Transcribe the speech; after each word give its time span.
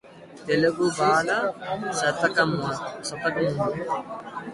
తెలుగుబాల 0.45 1.29
శతకమును 1.99 2.71